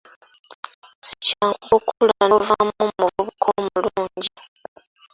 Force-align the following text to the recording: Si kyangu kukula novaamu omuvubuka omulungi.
Si 1.07 1.15
kyangu 1.25 1.57
kukula 1.83 2.13
novaamu 2.29 2.71
omuvubuka 2.85 3.45
omulungi. 3.57 4.31